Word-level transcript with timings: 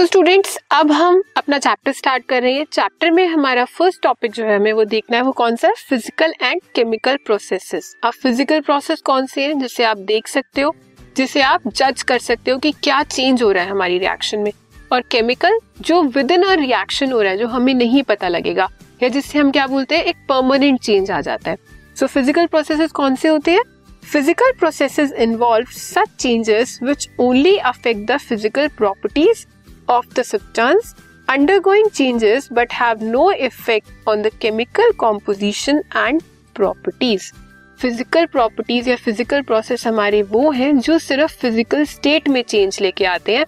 सो 0.00 0.04
so 0.04 0.10
students 0.10 0.56
अब 0.72 0.92
हम 0.92 1.20
अपना 1.36 1.58
चैप्टर 1.58 1.92
स्टार्ट 1.92 2.24
कर 2.26 2.42
रहे 2.42 2.52
हैं। 2.52 2.64
चैप्टर 2.64 3.10
में 3.10 3.26
हमारा 3.26 3.64
फ़र्स्ट 3.64 4.00
टॉपिक 4.02 4.32
जो 4.32 4.44
है, 4.44 4.54
हमें 4.56 4.72
वो 4.72 4.84
देखना 4.84 5.16
है, 5.16 5.22
वो 5.22 5.32
कौन 5.32 5.56
सा 5.56 5.68
है? 5.68 5.74
फ़िज़िकल 5.88 6.32
एंड 6.42 6.60
केमिकल 6.74 7.16
प्रोसेसेस 7.16 7.94
अब 8.04 8.12
फ़िज़िकल 8.12 8.60
प्रोसेस 8.60 9.00
कौन 9.00 9.26
से 9.26 9.44
हैं, 9.44 9.58
जिसे 9.58 9.84
आप 9.84 9.98
देख 9.98 10.28
सकते 10.28 10.60
हो, 10.60 10.74
जिसे 11.16 11.42
आप 11.42 11.68
जज 11.68 12.02
कर 12.02 12.18
सकते 12.18 12.50
हो 12.50 12.58
कि 12.58 12.72
क्या 12.72 13.02
चेंज 13.02 13.42
हो 13.42 13.50
रहा 13.52 13.64
है 13.64 13.70
हमारी 13.70 13.98
रिएक्शन 13.98 14.38
में। 14.38 14.52
और 14.92 15.02
केमिकल 15.10 15.58
जो 15.80 16.02
विद 16.04 16.30
इन 16.30 16.42
अ 16.42 16.54
रिएक्शन 16.54 17.12
हो 17.12 17.20
रहा 17.22 17.32
है, 17.32 17.38
जो 17.38 17.48
हमें 17.48 17.74
नहीं 17.74 18.02
पता 18.02 18.28
लगेगा, 18.28 18.68
या 19.02 19.08
जिससे 19.08 19.38
हम 19.38 19.50
क्या 19.50 19.66
बोलते 19.66 19.96
हैं, 19.96 20.04
एक 20.04 20.26
परमानेंट 20.28 20.80
चेंज 20.80 21.10
आ 21.10 21.20
जाता 21.20 21.50
है। 21.50 21.56
सो 21.96 22.06
फ़िज़िकल 22.06 22.46
प्रोसेसेस 22.46 22.92
कौन 22.92 23.14
से 23.14 23.28
होते 23.28 23.50
हैं? 23.50 23.62
Physical 24.04 24.52
processes 24.58 25.12
involve 25.12 25.70
such 25.72 26.16
changes 26.18 26.78
which 26.82 27.08
only 27.20 27.56
affect 27.58 28.10
the 28.10 28.16
physical 28.18 28.68
properties 28.68 29.46
of 29.90 30.08
the 30.14 30.24
substance 30.24 30.94
undergoing 31.28 31.88
changes 31.92 32.48
but 32.50 32.72
have 32.72 33.02
no 33.02 33.30
effect 33.46 33.92
on 34.06 34.22
the 34.22 34.30
chemical 34.42 34.92
composition 34.98 35.80
and 36.00 36.26
properties. 36.56 37.32
Physical 37.80 38.26
properties 38.26 38.88
या 38.90 38.96
physical 38.96 39.42
process 39.42 39.86
हमारे 39.86 40.22
वो 40.22 40.50
हैं 40.50 40.78
जो 40.78 40.98
सिर्फ़ 40.98 41.36
फ़िज़िकल 41.40 41.84
स्टेट 41.86 42.28
में 42.28 42.42
change 42.42 42.78
लेके 42.80 43.04
आते 43.06 43.36
हैं। 43.36 43.44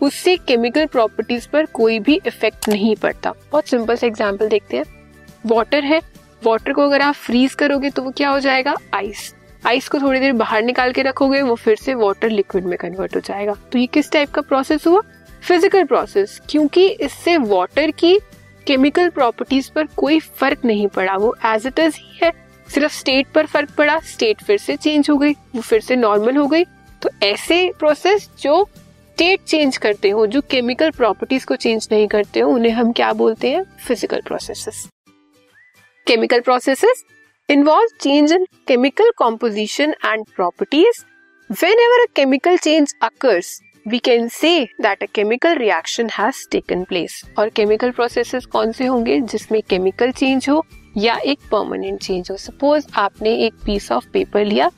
उससे 0.00 0.36
केमिकल 0.36 0.86
प्रॉपर्टीज़ 0.86 1.48
पर 1.52 1.66
कोई 1.74 1.98
भी 1.98 2.20
इफ़ेक्ट 2.26 2.68
नहीं 2.68 2.94
पड़ता। 2.96 3.32
बहुत 3.52 3.68
सिंपल 3.68 3.96
से 3.96 4.06
एग्ज़ाम्पल 4.06 4.48
देखते 4.48 4.76
हैं। 4.76 4.84
वाटर 5.46 5.84
है। 5.84 6.00
वाटर 6.42 6.72
को 6.72 6.82
अगर 6.82 7.02
आप 7.02 7.14
फ्रीज 7.14 7.54
करोगे 7.54 7.90
तो 7.90 8.02
वो 8.02 8.10
क्या 8.10 8.30
हो 8.30 8.40
जाएगा? 8.40 8.76
आइस 8.94 9.34
आइस 9.66 9.88
को 9.88 9.98
थोड़ी 10.00 10.20
देर 10.20 10.32
बाहर 10.32 10.62
निकाल 10.62 10.92
के 10.92 11.02
रखोगे, 11.02 11.42
वो 11.42 11.54
फिर 11.54 11.76
से 11.76 11.94
वाटर 11.94 12.30
लिक्विड 12.30 12.64
में 12.64 12.76
कन्वर्ट 12.78 13.14
हो 13.16 13.20
जाएगा। 13.20 13.54
तो 13.72 13.78
ये 13.78 13.86
किस 13.86 14.10
टाइप 14.12 14.30
का 14.30 14.42
प्रोसेस 14.42 14.86
हुआ? 14.86 15.00
फ़िज़िकल 15.44 15.84
प्रोसेस 15.84 16.40
क्योंकि 16.50 16.86
इससे 16.88 17.36
वाटर 17.38 17.90
की 17.90 18.18
केमिकल 18.66 19.08
प्रॉपर्टीज़ 19.08 19.70
पर 19.74 19.86
कोई 19.96 20.18
फ़र्क 20.20 20.64
नहीं 20.64 20.86
पड़ा। 20.88 21.16
वो 21.16 21.34
एज 21.46 21.66
इट 21.66 21.78
इज़ 21.78 21.96
ही 21.96 22.18
है। 22.22 22.30
सिर्फ़ 22.68 22.92
स्टेट 22.92 23.26
पर 23.34 23.46
फ़र्क 23.46 23.74
पड़ा 23.78 23.98
स्टेट 24.04 24.42
फिर 24.42 24.58
से 24.58 24.76
चेंज 24.76 25.10
हो 25.10 25.16
गई, 25.16 25.32
वो 25.32 25.60
फिर 25.60 25.80
से 25.80 25.96
नॉर्मल 25.96 26.36
हो 26.36 26.46
गई। 26.46 26.64
तो 27.02 27.10
ऐसे 27.22 27.70
प्रोसेस 27.78 28.28
जो 28.40 28.64
स्टेट 28.64 29.42
चेंज 29.42 29.76
करते 29.76 30.10
हो, 30.10 30.26
जो 30.26 30.40
केमिकल 30.50 30.90
प्रॉपर्टीज़ 30.90 31.46
को 31.46 31.56
चेंज 31.56 31.88
नहीं 31.92 32.06
करते 32.08 32.40
हो, 32.40 32.50
उन्हें 32.50 32.72
हम 32.72 32.92
क्या 32.92 33.12
बोलते 33.12 33.50
हैं? 33.50 33.62
Physical 33.86 34.20
processes 34.26 34.86
chemical 36.06 36.40
processes 36.40 37.04
involve 37.48 37.96
change 38.00 38.32
in 38.32 38.46
chemical 38.68 39.10
composition 39.18 39.94
and 40.04 40.24
properties 40.36 41.04
whenever 41.50 41.96
a 42.02 42.08
chemical 42.14 42.56
change 42.58 42.92
occurs 43.02 43.48
we 43.88 43.98
can 43.98 44.28
say 44.28 44.64
that 44.80 45.02
a 45.02 45.06
chemical 45.14 45.54
reaction 45.54 46.08
has 46.10 46.36
taken 46.50 46.84
place 46.84 47.20
और 47.38 47.48
केमिकल 47.48 47.90
प्रोसेसेस 47.90 48.44
कौन 48.46 48.70
से 48.72 48.86
होंगे 48.86 49.20
जिसमें 49.20 49.60
केमिकल 49.62 50.12
चेंज 50.12 50.48
हो 50.48 50.64
या 50.96 51.16
एक 51.16 51.38
परमानेंट 51.52 52.00
चेंज 52.02 52.30
हो? 52.30 52.36
Suppose 52.36 52.86
आपने 52.94 53.34
एक 53.36 53.54
पीस 53.66 53.90
ऑफ़ 53.92 54.08
पेपर 54.12 54.44
लिया 54.44 54.70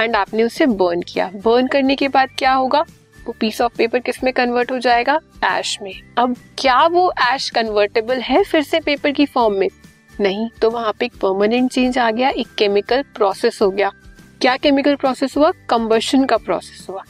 एंड 0.00 0.16
आपने 0.16 0.42
उसे 0.42 0.66
बर्न 0.66 1.00
किया। 1.02 1.30
बर्न 1.34 1.66
करने 1.66 1.96
के 1.96 2.08
बाद 2.08 2.28
क्या 2.38 2.52
होगा? 2.52 2.80
वो 3.26 3.34
पीस 3.40 3.60
ऑफ़ 3.60 3.72
पेपर 3.78 3.98
किसमें 3.98 4.32
कन्वर्ट 4.32 4.70
हो 4.72 4.78
जाएगा? 4.78 5.18
एश 5.44 5.78
में। 5.82 5.94
अब 6.18 6.36
क्या 6.58 6.86
वो 6.86 7.12
एश 7.32 7.48
कन्वर्टेबल 7.50 8.20
है 8.20 8.42
फिर 8.44 8.62
से 8.62 8.80
पेपर 8.80 9.10
की 9.10 9.26
फॉर्म 9.26 9.54
में? 9.54 9.68
नहीं 10.20 10.48
तो 10.60 10.70
वहाँ 10.70 10.92
पे 10.98 11.06
एक 11.06 11.12
परमानेंट 11.12 11.70
चेंज 11.70 11.98
आ 11.98 12.10
गया, 12.10 12.28
एक 12.28 12.54
केमिकल 12.58 13.02
प्रोसेस 13.02 13.58
हो 13.62 13.70
गया। 13.70 13.90
क्या 14.40 14.56
केमिकल 14.56 14.94
प्रोसेस 14.94 15.36
हुआ? 15.36 15.50
कंबर्शन 15.68 16.24
का 16.24 16.36
प्रोसेस 16.36 16.86
हुआ। 16.90 17.04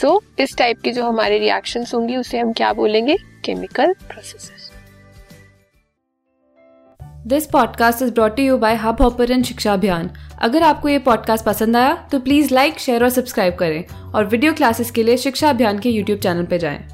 सो 0.00 0.08
so, 0.08 0.40
इस 0.40 0.56
टाइप 0.56 0.80
की 0.80 0.92
जो 0.92 1.06
हमारे 1.06 1.38
रिएक्शन 1.38 1.84
होंगी 1.94 2.16
उसे 2.16 2.38
हम 2.38 2.52
क्या 2.52 2.72
बोलेंगे? 2.72 3.16
Chemical 3.44 3.92
processes 3.92 4.70
this 7.26 7.46
podcast 7.46 8.02
is 8.02 8.10
brought 8.10 8.38
you 8.38 8.56
by 8.58 8.74
Hubhopper 9.02 9.42
Shiksha 9.42 9.72
Abhiyan 9.72 10.10
अगर 10.38 10.62
आपको 10.62 10.88
ये 10.88 10.98
पॉडकास्ट 10.98 11.44
पसंद 11.44 11.76
आया 11.76 12.08
तो 12.12 12.20
प्लीज़ 12.20 12.54
लाइक 12.54 12.78
शेयर 12.78 13.04
और 13.04 13.10
सब्सक्राइब 13.10 13.54
करें। 13.54 13.84
और 14.14 14.24
वीडियो 14.24 14.52
क्लासेस 14.52 14.90
के 14.90 15.02
लिए 15.02 15.16
शिक्षा 15.16 15.50
अभियान 15.50 15.78
के 15.78 15.90
यूट्यूब 15.90 16.18
चैनल 16.18 16.44
पर 16.44 16.56
जाएँ। 16.56 16.88